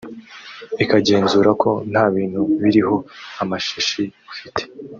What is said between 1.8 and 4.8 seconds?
nta bintu biriho amashashi ufite